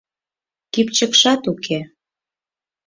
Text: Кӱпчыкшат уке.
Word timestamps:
Кӱпчыкшат 0.73 1.41
уке. 1.51 1.79